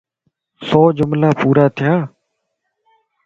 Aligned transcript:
سوجملا 0.67 1.29
پورا 1.39 1.65
ٿيا؟ 1.77 1.93